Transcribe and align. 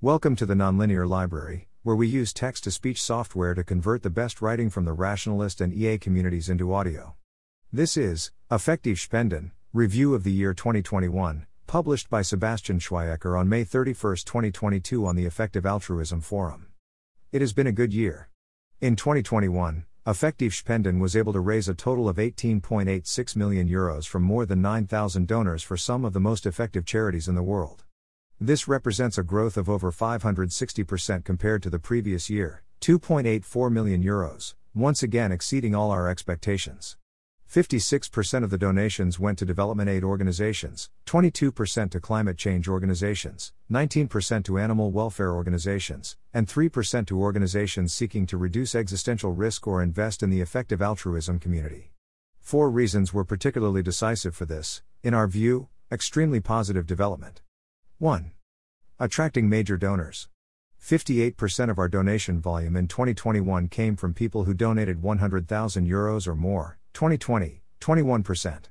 Welcome 0.00 0.36
to 0.36 0.46
the 0.46 0.54
Nonlinear 0.54 1.08
Library, 1.08 1.66
where 1.82 1.96
we 1.96 2.06
use 2.06 2.32
text 2.32 2.62
to 2.62 2.70
speech 2.70 3.02
software 3.02 3.52
to 3.54 3.64
convert 3.64 4.04
the 4.04 4.10
best 4.10 4.40
writing 4.40 4.70
from 4.70 4.84
the 4.84 4.92
rationalist 4.92 5.60
and 5.60 5.74
EA 5.74 5.98
communities 5.98 6.48
into 6.48 6.72
audio. 6.72 7.16
This 7.72 7.96
is 7.96 8.30
Effektiv 8.48 8.98
Spenden, 8.98 9.50
Review 9.72 10.14
of 10.14 10.22
the 10.22 10.30
Year 10.30 10.54
2021, 10.54 11.48
published 11.66 12.08
by 12.08 12.22
Sebastian 12.22 12.78
Schwiecker 12.78 13.36
on 13.36 13.48
May 13.48 13.64
31, 13.64 14.18
2022, 14.24 15.04
on 15.04 15.16
the 15.16 15.26
Effective 15.26 15.66
Altruism 15.66 16.20
Forum. 16.20 16.68
It 17.32 17.40
has 17.40 17.52
been 17.52 17.66
a 17.66 17.72
good 17.72 17.92
year. 17.92 18.28
In 18.80 18.94
2021, 18.94 19.84
Effektiv 20.06 20.52
Spenden 20.52 21.00
was 21.00 21.16
able 21.16 21.32
to 21.32 21.40
raise 21.40 21.68
a 21.68 21.74
total 21.74 22.08
of 22.08 22.18
18.86 22.18 23.34
million 23.34 23.68
euros 23.68 24.06
from 24.06 24.22
more 24.22 24.46
than 24.46 24.62
9,000 24.62 25.26
donors 25.26 25.64
for 25.64 25.76
some 25.76 26.04
of 26.04 26.12
the 26.12 26.20
most 26.20 26.46
effective 26.46 26.86
charities 26.86 27.26
in 27.26 27.34
the 27.34 27.42
world. 27.42 27.82
This 28.40 28.68
represents 28.68 29.18
a 29.18 29.24
growth 29.24 29.56
of 29.56 29.68
over 29.68 29.90
560% 29.90 31.24
compared 31.24 31.60
to 31.60 31.70
the 31.70 31.80
previous 31.80 32.30
year, 32.30 32.62
2.84 32.80 33.72
million 33.72 34.00
euros, 34.00 34.54
once 34.72 35.02
again 35.02 35.32
exceeding 35.32 35.74
all 35.74 35.90
our 35.90 36.08
expectations. 36.08 36.96
56% 37.50 38.44
of 38.44 38.50
the 38.50 38.56
donations 38.56 39.18
went 39.18 39.38
to 39.38 39.44
development 39.44 39.90
aid 39.90 40.04
organizations, 40.04 40.88
22% 41.06 41.90
to 41.90 41.98
climate 41.98 42.38
change 42.38 42.68
organizations, 42.68 43.52
19% 43.72 44.44
to 44.44 44.58
animal 44.58 44.92
welfare 44.92 45.34
organizations, 45.34 46.16
and 46.32 46.46
3% 46.46 47.06
to 47.08 47.18
organizations 47.18 47.92
seeking 47.92 48.24
to 48.24 48.36
reduce 48.36 48.76
existential 48.76 49.32
risk 49.32 49.66
or 49.66 49.82
invest 49.82 50.22
in 50.22 50.30
the 50.30 50.40
effective 50.40 50.80
altruism 50.80 51.40
community. 51.40 51.90
Four 52.38 52.70
reasons 52.70 53.12
were 53.12 53.24
particularly 53.24 53.82
decisive 53.82 54.36
for 54.36 54.44
this, 54.44 54.82
in 55.02 55.12
our 55.12 55.26
view, 55.26 55.66
extremely 55.90 56.38
positive 56.38 56.86
development. 56.86 57.40
1. 58.00 58.30
Attracting 59.00 59.48
major 59.48 59.76
donors. 59.76 60.28
58% 60.80 61.68
of 61.68 61.80
our 61.80 61.88
donation 61.88 62.40
volume 62.40 62.76
in 62.76 62.86
2021 62.86 63.66
came 63.66 63.96
from 63.96 64.14
people 64.14 64.44
who 64.44 64.54
donated 64.54 65.02
100,000 65.02 65.84
euros 65.84 66.28
or 66.28 66.36
more, 66.36 66.78
2020, 66.92 67.60
21%. 67.80 68.66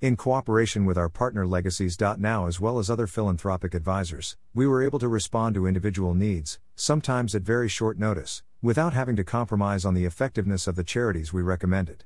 In 0.00 0.16
cooperation 0.16 0.84
with 0.84 0.98
our 0.98 1.08
partner 1.08 1.46
Legacies.now 1.46 2.48
as 2.48 2.60
well 2.60 2.80
as 2.80 2.90
other 2.90 3.06
philanthropic 3.06 3.74
advisors, 3.74 4.36
we 4.54 4.66
were 4.66 4.82
able 4.82 4.98
to 4.98 5.06
respond 5.06 5.54
to 5.54 5.68
individual 5.68 6.12
needs, 6.12 6.58
sometimes 6.74 7.36
at 7.36 7.42
very 7.42 7.68
short 7.68 7.96
notice, 7.96 8.42
without 8.60 8.92
having 8.92 9.14
to 9.14 9.22
compromise 9.22 9.84
on 9.84 9.94
the 9.94 10.04
effectiveness 10.04 10.66
of 10.66 10.74
the 10.74 10.82
charities 10.82 11.32
we 11.32 11.42
recommended. 11.42 12.02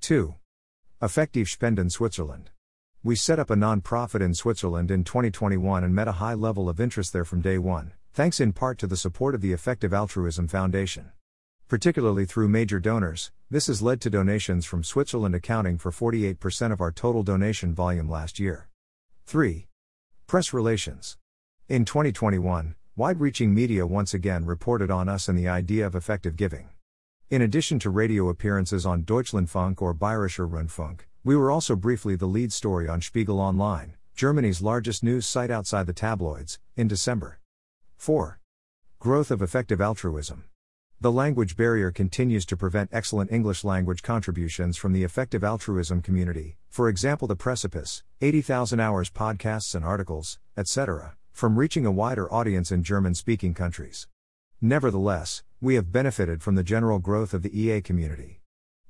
2. 0.00 0.34
effective 1.02 1.44
Effektiv 1.44 1.48
Spenden 1.48 1.90
Switzerland. 1.90 2.48
We 3.06 3.14
set 3.14 3.38
up 3.38 3.50
a 3.50 3.54
non-profit 3.54 4.20
in 4.20 4.34
Switzerland 4.34 4.90
in 4.90 5.04
2021 5.04 5.84
and 5.84 5.94
met 5.94 6.08
a 6.08 6.18
high 6.18 6.34
level 6.34 6.68
of 6.68 6.80
interest 6.80 7.12
there 7.12 7.24
from 7.24 7.40
day 7.40 7.56
one, 7.56 7.92
thanks 8.12 8.40
in 8.40 8.52
part 8.52 8.78
to 8.78 8.88
the 8.88 8.96
support 8.96 9.32
of 9.32 9.40
the 9.40 9.52
Effective 9.52 9.94
Altruism 9.94 10.48
Foundation. 10.48 11.12
Particularly 11.68 12.24
through 12.24 12.48
major 12.48 12.80
donors, 12.80 13.30
this 13.48 13.68
has 13.68 13.80
led 13.80 14.00
to 14.00 14.10
donations 14.10 14.66
from 14.66 14.82
Switzerland 14.82 15.36
accounting 15.36 15.78
for 15.78 15.92
48% 15.92 16.72
of 16.72 16.80
our 16.80 16.90
total 16.90 17.22
donation 17.22 17.72
volume 17.72 18.10
last 18.10 18.40
year. 18.40 18.66
3. 19.26 19.68
Press 20.26 20.52
Relations. 20.52 21.16
In 21.68 21.84
2021, 21.84 22.74
wide 22.96 23.20
reaching 23.20 23.54
media 23.54 23.86
once 23.86 24.14
again 24.14 24.44
reported 24.44 24.90
on 24.90 25.08
us 25.08 25.28
and 25.28 25.38
the 25.38 25.46
idea 25.46 25.86
of 25.86 25.94
effective 25.94 26.34
giving. 26.34 26.70
In 27.30 27.40
addition 27.40 27.78
to 27.78 27.90
radio 27.90 28.28
appearances 28.30 28.84
on 28.84 29.04
Deutschlandfunk 29.04 29.80
or 29.80 29.94
Bayerischer 29.94 30.50
Rundfunk, 30.50 31.02
we 31.26 31.34
were 31.34 31.50
also 31.50 31.74
briefly 31.74 32.14
the 32.14 32.24
lead 32.24 32.52
story 32.52 32.86
on 32.86 33.00
Spiegel 33.00 33.40
Online, 33.40 33.96
Germany's 34.14 34.62
largest 34.62 35.02
news 35.02 35.26
site 35.26 35.50
outside 35.50 35.88
the 35.88 35.92
tabloids, 35.92 36.60
in 36.76 36.86
December. 36.86 37.40
4. 37.96 38.38
Growth 39.00 39.32
of 39.32 39.42
effective 39.42 39.80
altruism. 39.80 40.44
The 41.00 41.10
language 41.10 41.56
barrier 41.56 41.90
continues 41.90 42.46
to 42.46 42.56
prevent 42.56 42.90
excellent 42.92 43.32
English 43.32 43.64
language 43.64 44.04
contributions 44.04 44.76
from 44.76 44.92
the 44.92 45.02
effective 45.02 45.42
altruism 45.42 46.00
community, 46.00 46.58
for 46.68 46.88
example, 46.88 47.26
The 47.26 47.34
Precipice, 47.34 48.04
80,000 48.20 48.78
hours 48.78 49.10
podcasts 49.10 49.74
and 49.74 49.84
articles, 49.84 50.38
etc., 50.56 51.16
from 51.32 51.58
reaching 51.58 51.84
a 51.84 51.90
wider 51.90 52.32
audience 52.32 52.70
in 52.70 52.84
German 52.84 53.16
speaking 53.16 53.52
countries. 53.52 54.06
Nevertheless, 54.60 55.42
we 55.60 55.74
have 55.74 55.90
benefited 55.90 56.44
from 56.44 56.54
the 56.54 56.62
general 56.62 57.00
growth 57.00 57.34
of 57.34 57.42
the 57.42 57.60
EA 57.60 57.80
community. 57.80 58.35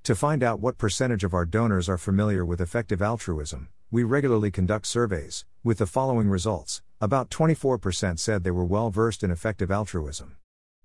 To 0.07 0.15
find 0.15 0.45
out 0.45 0.61
what 0.61 0.79
percentage 0.79 1.25
of 1.25 1.35
our 1.35 1.45
donors 1.45 1.89
are 1.89 1.99
familiar 1.99 2.45
with 2.45 2.61
effective 2.61 3.03
altruism, 3.03 3.71
we 3.91 4.05
regularly 4.05 4.53
conduct 4.53 4.87
surveys, 4.87 5.45
with 5.65 5.79
the 5.79 5.87
following 5.87 6.29
results 6.29 6.81
about 7.01 7.29
24% 7.29 8.21
said 8.21 8.45
they 8.45 8.53
were 8.53 8.65
well 8.65 8.91
versed 8.91 9.25
in 9.25 9.33
effective 9.33 9.69
altruism. 9.69 10.37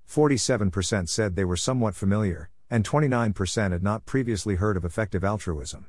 47% 0.10 1.08
said 1.08 1.36
they 1.36 1.46
were 1.46 1.56
somewhat 1.56 1.94
familiar, 1.94 2.50
and 2.68 2.84
29% 2.84 3.72
had 3.72 3.84
not 3.84 4.08
previously 4.08 4.56
heard 4.56 4.76
of 4.76 4.84
effective 4.84 5.24
altruism. 5.24 5.86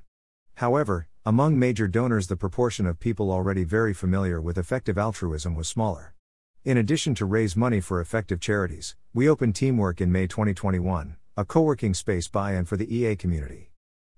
However, 0.56 1.08
among 1.24 1.58
major 1.58 1.88
donors, 1.88 2.26
the 2.26 2.36
proportion 2.36 2.84
of 2.84 3.00
people 3.00 3.30
already 3.30 3.64
very 3.64 3.94
familiar 3.94 4.42
with 4.42 4.58
effective 4.58 4.98
altruism 4.98 5.54
was 5.54 5.68
smaller. 5.68 6.12
In 6.66 6.76
addition 6.76 7.14
to 7.14 7.24
raise 7.24 7.56
money 7.56 7.80
for 7.80 7.98
effective 7.98 8.40
charities, 8.40 8.94
we 9.14 9.26
opened 9.26 9.54
Teamwork 9.54 10.02
in 10.02 10.12
May 10.12 10.26
2021, 10.26 11.16
a 11.34 11.46
co 11.46 11.62
working 11.62 11.94
space 11.94 12.28
by 12.28 12.52
and 12.52 12.68
for 12.68 12.76
the 12.76 12.94
EA 12.94 13.16
community. 13.16 13.72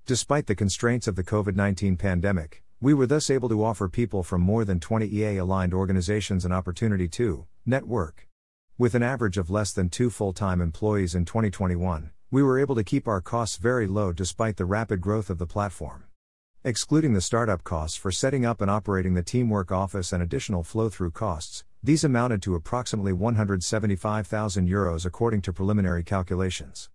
Despite 0.05 0.47
the 0.47 0.57
constraints 0.57 1.07
of 1.07 1.15
the 1.15 1.23
COVID 1.23 1.55
19 1.55 1.97
pandemic, 1.97 2.65
we 2.81 2.93
were 2.93 3.07
thus 3.07 3.31
able 3.31 3.49
to 3.51 3.63
offer 3.63 3.89
people 3.89 4.25
from 4.25 4.41
more 4.41 4.65
than 4.65 4.81
20 4.81 5.07
EA 5.07 5.37
aligned 5.37 5.73
organizations 5.73 6.45
an 6.45 6.51
opportunity 6.51 7.07
to 7.07 7.47
network. 7.65 8.29
With 8.79 8.97
an 8.97 9.05
average 9.05 9.39
of 9.39 9.49
less 9.49 9.73
than 9.73 9.91
two 9.91 10.11
full 10.11 10.33
time 10.33 10.61
employees 10.61 11.15
in 11.15 11.25
2021, 11.25 12.11
we 12.33 12.43
were 12.43 12.59
able 12.59 12.75
to 12.75 12.83
keep 12.83 13.07
our 13.07 13.21
costs 13.21 13.59
very 13.59 13.87
low 13.87 14.13
despite 14.13 14.57
the 14.57 14.65
rapid 14.65 15.01
growth 15.01 15.31
of 15.31 15.39
the 15.39 15.47
platform. 15.47 16.03
Excluding 16.65 17.13
the 17.13 17.21
startup 17.21 17.63
costs 17.63 17.97
for 17.97 18.11
setting 18.11 18.45
up 18.45 18.61
and 18.61 18.69
operating 18.69 19.15
the 19.15 19.23
Teamwork 19.23 19.71
office 19.71 20.13
and 20.13 20.21
additional 20.21 20.65
flow 20.65 20.89
through 20.89 21.13
costs, 21.13 21.63
these 21.81 22.03
amounted 22.03 22.43
to 22.43 22.57
approximately 22.57 23.13
175,000 23.13 24.69
euros 24.69 25.07
according 25.07 25.43
to 25.43 25.53
preliminary 25.53 26.03
calculations. 26.03 26.91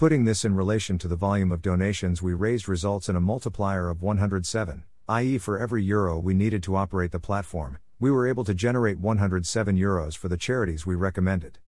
Putting 0.00 0.24
this 0.24 0.46
in 0.46 0.54
relation 0.54 0.96
to 0.96 1.08
the 1.08 1.14
volume 1.14 1.52
of 1.52 1.60
donations 1.60 2.22
we 2.22 2.32
raised 2.32 2.70
results 2.70 3.10
in 3.10 3.16
a 3.16 3.20
multiplier 3.20 3.90
of 3.90 4.00
107, 4.00 4.84
i.e., 5.10 5.36
for 5.36 5.58
every 5.58 5.82
euro 5.82 6.18
we 6.18 6.32
needed 6.32 6.62
to 6.62 6.74
operate 6.74 7.12
the 7.12 7.20
platform, 7.20 7.76
we 7.98 8.10
were 8.10 8.26
able 8.26 8.42
to 8.44 8.54
generate 8.54 8.98
107 8.98 9.76
euros 9.76 10.16
for 10.16 10.30
the 10.30 10.38
charities 10.38 10.86
we 10.86 10.94
recommended. 10.94 11.58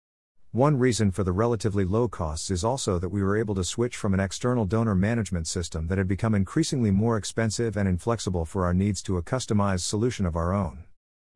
One 0.51 0.79
reason 0.79 1.11
for 1.11 1.25
the 1.25 1.33
relatively 1.33 1.85
low 1.85 2.09
costs 2.09 2.51
is 2.51 2.65
also 2.65 2.99
that 2.99 3.11
we 3.11 3.23
were 3.23 3.37
able 3.37 3.55
to 3.55 3.65
switch 3.65 3.99
from 3.99 4.15
an 4.15 4.21
external 4.21 4.65
donor 4.65 4.95
management 4.95 5.47
system 5.47 5.89
that 5.89 5.99
had 5.99 6.09
become 6.09 6.35
increasingly 6.35 6.91
more 6.91 7.19
expensive 7.19 7.77
and 7.77 7.87
inflexible 7.87 8.47
for 8.47 8.65
our 8.65 8.73
needs 8.73 9.03
to 9.03 9.19
a 9.19 9.23
customized 9.23 9.81
solution 9.81 10.25
of 10.25 10.37
our 10.37 10.55
own. 10.55 10.85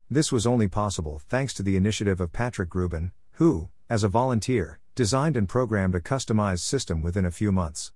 This 0.09 0.31
was 0.31 0.47
only 0.47 0.67
possible 0.67 1.21
thanks 1.29 1.53
to 1.53 1.61
the 1.61 1.75
initiative 1.75 2.19
of 2.19 2.33
Patrick 2.33 2.71
Gruban, 2.71 3.11
who, 3.33 3.69
as 3.87 4.03
a 4.03 4.07
volunteer, 4.09 4.79
designed 4.97 5.37
and 5.37 5.47
programmed 5.47 5.93
a 5.93 5.99
customized 5.99 6.61
system 6.61 7.03
within 7.03 7.23
a 7.23 7.29
few 7.29 7.51
months. 7.51 7.91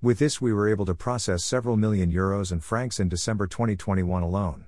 With 0.00 0.20
this, 0.20 0.40
we 0.40 0.52
were 0.52 0.68
able 0.68 0.86
to 0.86 0.94
process 0.94 1.42
several 1.42 1.76
million 1.76 2.12
euros 2.12 2.52
and 2.52 2.62
francs 2.62 3.00
in 3.00 3.08
December 3.08 3.48
2021 3.48 4.22
alone. 4.22 4.66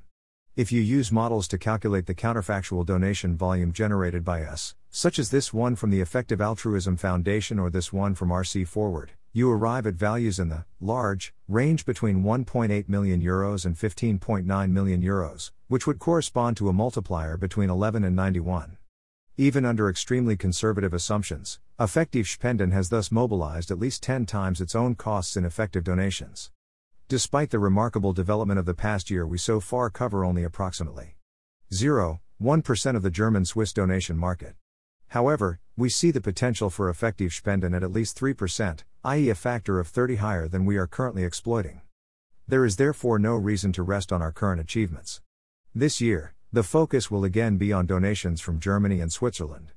If 0.56 0.72
you 0.72 0.82
use 0.82 1.12
models 1.12 1.46
to 1.46 1.56
calculate 1.56 2.06
the 2.06 2.16
counterfactual 2.16 2.84
donation 2.84 3.36
volume 3.36 3.72
generated 3.72 4.24
by 4.24 4.42
us, 4.42 4.74
such 4.90 5.20
as 5.20 5.30
this 5.30 5.54
one 5.54 5.76
from 5.76 5.90
the 5.90 6.00
Effective 6.00 6.40
Altruism 6.40 6.96
Foundation 6.96 7.60
or 7.60 7.70
this 7.70 7.92
one 7.92 8.16
from 8.16 8.30
RC 8.30 8.66
Forward, 8.66 9.12
you 9.32 9.48
arrive 9.48 9.86
at 9.86 9.94
values 9.94 10.40
in 10.40 10.48
the 10.48 10.64
large 10.80 11.32
range 11.46 11.84
between 11.84 12.24
1.8 12.24 12.88
million 12.88 13.22
euros 13.22 13.64
and 13.64 13.76
15.9 13.76 14.70
million 14.72 15.00
euros, 15.00 15.52
which 15.68 15.86
would 15.86 16.00
correspond 16.00 16.56
to 16.56 16.68
a 16.68 16.72
multiplier 16.72 17.36
between 17.36 17.70
11 17.70 18.02
and 18.02 18.16
91. 18.16 18.77
Even 19.40 19.64
under 19.64 19.88
extremely 19.88 20.36
conservative 20.36 20.92
assumptions, 20.92 21.60
Effektiv 21.78 22.26
Spenden 22.26 22.72
has 22.72 22.88
thus 22.88 23.12
mobilized 23.12 23.70
at 23.70 23.78
least 23.78 24.02
10 24.02 24.26
times 24.26 24.60
its 24.60 24.74
own 24.74 24.96
costs 24.96 25.36
in 25.36 25.44
effective 25.44 25.84
donations. 25.84 26.50
Despite 27.06 27.50
the 27.50 27.60
remarkable 27.60 28.12
development 28.12 28.58
of 28.58 28.66
the 28.66 28.74
past 28.74 29.12
year, 29.12 29.24
we 29.24 29.38
so 29.38 29.60
far 29.60 29.90
cover 29.90 30.24
only 30.24 30.42
approximately 30.42 31.14
0.1% 31.70 32.96
of 32.96 33.02
the 33.02 33.12
German 33.12 33.44
Swiss 33.44 33.72
donation 33.72 34.18
market. 34.18 34.56
However, 35.06 35.60
we 35.76 35.88
see 35.88 36.10
the 36.10 36.20
potential 36.20 36.68
for 36.68 36.92
Effektiv 36.92 37.30
Spenden 37.30 37.76
at 37.76 37.84
at 37.84 37.92
least 37.92 38.18
3%, 38.18 38.82
i.e., 39.04 39.30
a 39.30 39.36
factor 39.36 39.78
of 39.78 39.86
30 39.86 40.16
higher 40.16 40.48
than 40.48 40.64
we 40.64 40.76
are 40.76 40.88
currently 40.88 41.22
exploiting. 41.22 41.80
There 42.48 42.64
is 42.64 42.74
therefore 42.74 43.20
no 43.20 43.36
reason 43.36 43.70
to 43.74 43.84
rest 43.84 44.12
on 44.12 44.20
our 44.20 44.32
current 44.32 44.60
achievements. 44.60 45.20
This 45.72 46.00
year, 46.00 46.34
the 46.50 46.62
focus 46.62 47.10
will 47.10 47.24
again 47.24 47.58
be 47.58 47.74
on 47.74 47.84
donations 47.84 48.40
from 48.40 48.58
Germany 48.58 49.02
and 49.02 49.12
Switzerland. 49.12 49.72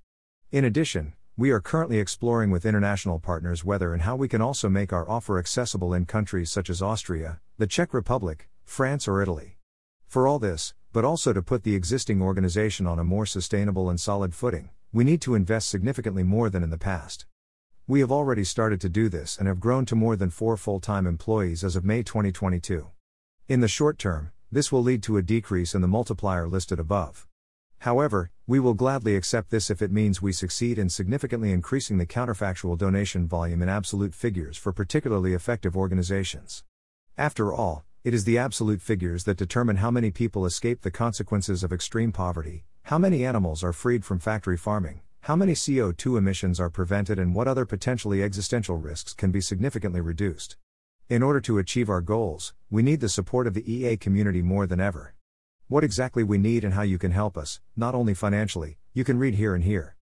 In 0.54 0.64
addition, 0.64 1.14
we 1.36 1.52
are 1.52 1.60
currently 1.60 2.00
exploring 2.00 2.50
with 2.50 2.66
international 2.66 3.20
partners 3.20 3.66
whether 3.66 3.92
and 3.94 4.04
how 4.04 4.16
we 4.16 4.30
can 4.30 4.42
also 4.42 4.70
make 4.70 4.94
our 4.94 5.10
offer 5.10 5.38
accessible 5.38 5.94
in 5.94 6.06
countries 6.06 6.50
such 6.50 6.70
as 6.70 6.82
Austria, 6.82 7.42
the 7.58 7.68
Czech 7.68 7.94
Republic, 7.94 8.48
France, 8.64 9.06
or 9.06 9.22
Italy. 9.22 9.58
For 10.08 10.30
all 10.30 10.40
this, 10.40 10.74
but 10.94 11.04
also 11.04 11.34
to 11.34 11.42
put 11.42 11.64
the 11.64 11.76
existing 11.76 12.22
organization 12.22 12.88
on 12.88 13.00
a 13.00 13.04
more 13.04 13.26
sustainable 13.26 13.90
and 13.90 14.00
solid 14.00 14.34
footing, 14.34 14.70
we 14.94 15.04
need 15.04 15.20
to 15.22 15.36
invest 15.36 15.68
significantly 15.68 16.24
more 16.24 16.50
than 16.50 16.64
in 16.64 16.70
the 16.70 16.78
past. 16.78 17.26
We 17.86 18.00
have 18.00 18.14
already 18.14 18.46
started 18.46 18.80
to 18.82 18.90
do 18.90 19.10
this 19.10 19.38
and 19.38 19.50
have 19.50 19.60
grown 19.60 19.86
to 19.88 19.96
more 19.96 20.16
than 20.16 20.30
four 20.30 20.56
full 20.56 20.80
time 20.80 21.06
employees 21.06 21.66
as 21.66 21.76
of 21.76 21.84
May 21.84 22.02
2022. 22.02 22.88
In 23.50 23.60
the 23.60 23.68
short 23.68 23.98
term, 23.98 24.32
this 24.52 24.72
will 24.72 24.84
lead 24.84 25.02
to 25.04 25.18
a 25.18 25.22
decrease 25.22 25.74
in 25.74 25.82
the 25.82 25.88
multiplier 25.88 26.48
listed 26.48 26.80
above. 26.80 27.28
However, 27.80 28.30
we 28.46 28.60
will 28.60 28.74
gladly 28.74 29.16
accept 29.16 29.50
this 29.50 29.70
if 29.70 29.82
it 29.82 29.92
means 29.92 30.22
we 30.22 30.34
succeed 30.34 30.78
in 30.78 30.90
significantly 30.90 31.52
increasing 31.52 31.98
the 31.98 32.06
counterfactual 32.06 32.78
donation 32.78 33.28
volume 33.28 33.62
in 33.62 33.70
absolute 33.70 34.14
figures 34.14 34.58
for 34.58 34.72
particularly 34.72 35.34
effective 35.34 35.76
organizations. 35.76 36.64
After 37.18 37.54
all, 37.54 37.86
it 38.04 38.14
is 38.14 38.26
the 38.26 38.38
absolute 38.38 38.82
figures 38.82 39.24
that 39.24 39.38
determine 39.38 39.78
how 39.78 39.90
many 39.90 40.12
people 40.12 40.46
escape 40.46 40.82
the 40.82 40.92
consequences 40.92 41.64
of 41.64 41.72
extreme 41.72 42.12
poverty, 42.12 42.66
how 42.84 42.98
many 42.98 43.26
animals 43.26 43.64
are 43.64 43.74
freed 43.74 44.04
from 44.04 44.20
factory 44.20 44.58
farming, 44.58 45.02
how 45.22 45.36
many 45.36 45.54
CO2 45.54 46.18
emissions 46.18 46.60
are 46.60 46.70
prevented, 46.70 47.20
and 47.20 47.34
what 47.34 47.48
other 47.48 47.66
potentially 47.66 48.22
existential 48.24 48.76
risks 48.76 49.14
can 49.14 49.32
be 49.32 49.40
significantly 49.40 50.02
reduced. 50.02 50.58
In 51.12 51.22
order 51.22 51.42
to 51.42 51.58
achieve 51.58 51.90
our 51.90 52.00
goals, 52.00 52.54
we 52.70 52.82
need 52.82 53.02
the 53.02 53.10
support 53.10 53.46
of 53.46 53.54
the 53.54 53.70
EA 53.70 53.98
community 53.98 54.42
more 54.42 54.66
than 54.66 54.80
ever. 54.80 55.14
What 55.68 55.84
exactly 55.84 56.24
we 56.24 56.38
need 56.38 56.64
and 56.64 56.74
how 56.74 56.84
you 56.84 56.98
can 56.98 57.12
help 57.12 57.38
us, 57.38 57.60
not 57.76 57.94
only 57.94 58.14
financially, 58.14 58.78
you 58.94 59.04
can 59.04 59.20
read 59.20 59.36
here 59.36 59.54
and 59.54 59.66
here. 59.66 59.98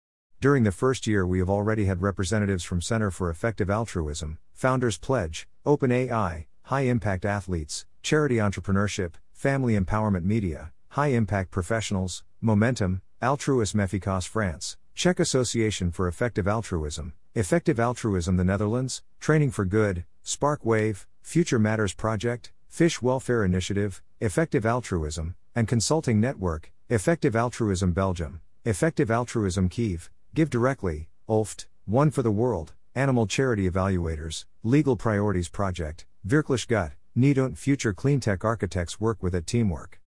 During 0.41 0.63
the 0.63 0.73
first 0.73 1.07
year, 1.07 1.27
we 1.27 1.41
have 1.41 1.51
already 1.51 1.85
had 1.85 2.01
representatives 2.01 2.65
from 2.65 2.81
Center 2.81 3.11
for 3.11 3.29
Effective 3.29 3.69
Altruism, 3.69 4.39
Founders 4.55 4.97
Pledge, 4.97 5.47
OpenAI, 5.67 6.47
High 6.63 6.87
Impact 6.87 7.27
Athletes, 7.27 7.85
Charity 8.03 8.37
Entrepreneurship, 8.37 9.17
Family 9.31 9.79
Empowerment 9.79 10.25
Media, 10.25 10.73
High 10.89 11.09
Impact 11.09 11.51
Professionals, 11.51 12.25
Momentum, 12.41 13.03
Altruisme 13.21 13.83
Efficace 13.83 14.25
France, 14.25 14.79
Czech 14.95 15.21
Association 15.21 15.91
for 15.91 16.09
Effective 16.09 16.49
Altruism, 16.49 17.13
Effective 17.35 17.79
Altruism 17.79 18.39
the 18.39 18.45
Netherlands, 18.45 19.03
Training 19.21 19.51
for 19.51 19.67
Good, 19.67 20.07
Spark 20.27 20.65
Wave, 20.65 21.07
Future 21.21 21.59
Matters 21.59 21.93
Project, 21.93 22.51
Fish 22.67 23.03
Welfare 23.03 23.45
Initiative, 23.45 24.03
Effective 24.23 24.65
Altruism, 24.65 25.35
and 25.55 25.69
Consulting 25.69 26.19
Network, 26.19 26.73
Effective 26.89 27.37
Altruism 27.37 27.93
Belgium, 27.93 28.41
Effective 28.65 29.11
Altruism 29.11 29.69
Kiev, 29.69 30.11
GiveDirectly, 30.35 31.09
ULFT, 31.29 31.67
One 31.85 32.11
for 32.11 32.23
the 32.23 32.31
World, 32.31 32.73
Animal 32.95 33.27
Charity 33.27 33.69
Evaluators, 33.69 34.47
Legal 34.63 34.97
Priorities 34.97 35.51
Project, 35.51 36.07
Wirklich 36.27 36.67
Gut, 36.67 36.93
Needont 37.15 37.59
Future 37.59 37.93
Cleantech 37.93 38.45
Architects 38.45 38.99
work 38.99 39.23
with 39.23 39.35
at 39.35 39.47
Teamwork. 39.47 40.01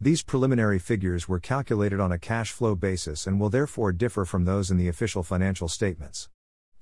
These 0.00 0.22
preliminary 0.22 0.78
figures 0.78 1.26
were 1.26 1.40
calculated 1.40 1.98
on 1.98 2.12
a 2.12 2.20
cash 2.20 2.52
flow 2.52 2.76
basis 2.76 3.26
and 3.26 3.40
will 3.40 3.50
therefore 3.50 3.90
differ 3.90 4.24
from 4.24 4.44
those 4.44 4.70
in 4.70 4.76
the 4.76 4.86
official 4.86 5.24
financial 5.24 5.66
statements. 5.66 6.28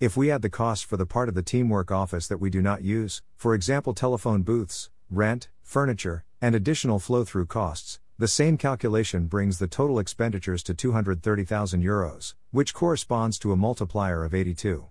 If 0.00 0.16
we 0.16 0.30
add 0.30 0.42
the 0.42 0.50
cost 0.50 0.86
for 0.86 0.96
the 0.96 1.06
part 1.06 1.28
of 1.28 1.36
the 1.36 1.42
teamwork 1.42 1.92
office 1.92 2.26
that 2.26 2.40
we 2.40 2.50
do 2.50 2.60
not 2.60 2.82
use, 2.82 3.22
for 3.36 3.54
example 3.54 3.94
telephone 3.94 4.42
booths, 4.42 4.90
rent, 5.08 5.48
furniture, 5.62 6.24
and 6.42 6.54
additional 6.54 6.98
flow 6.98 7.22
through 7.22 7.46
costs, 7.46 8.00
the 8.18 8.26
same 8.26 8.56
calculation 8.56 9.26
brings 9.26 9.58
the 9.58 9.68
total 9.68 10.00
expenditures 10.00 10.64
to 10.64 10.74
230,000 10.74 11.82
euros, 11.82 12.34
which 12.50 12.74
corresponds 12.74 13.38
to 13.38 13.52
a 13.52 13.56
multiplier 13.56 14.24
of 14.24 14.34
82. 14.34 14.86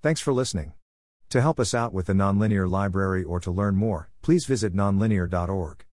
Thanks 0.00 0.20
for 0.20 0.32
listening. 0.32 0.74
To 1.30 1.40
help 1.40 1.58
us 1.58 1.74
out 1.74 1.92
with 1.92 2.06
the 2.06 2.12
nonlinear 2.12 2.70
library 2.70 3.24
or 3.24 3.40
to 3.40 3.50
learn 3.50 3.74
more, 3.74 4.10
please 4.22 4.46
visit 4.46 4.72
nonlinear.org. 4.72 5.85